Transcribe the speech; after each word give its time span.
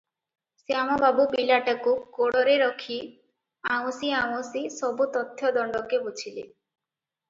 ଶ୍ୟାମବାବୁ 0.61 1.25
ପିଲାଟାକୁ 1.33 1.93
କୋଡ଼ରେ 2.17 2.57
ରଖି 2.63 2.99
ଆଉଁଶି 3.77 4.13
ଆଉଁଶି 4.25 4.67
ସବୁ 4.81 5.11
ତଥ୍ୟ 5.19 5.57
ଦଣ୍ଡକେ 5.63 6.05
ବୁଝିଲେ। 6.11 6.53